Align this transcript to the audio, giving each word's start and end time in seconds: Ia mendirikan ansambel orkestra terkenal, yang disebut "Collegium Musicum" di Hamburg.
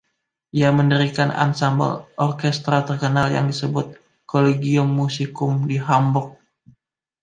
Ia 0.59 0.69
mendirikan 0.77 1.29
ansambel 1.43 1.93
orkestra 2.25 2.77
terkenal, 2.87 3.27
yang 3.35 3.45
disebut 3.51 3.87
"Collegium 4.31 4.89
Musicum" 4.97 5.53
di 5.69 5.77
Hamburg. 5.87 6.29